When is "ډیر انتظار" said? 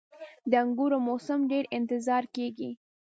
1.51-2.23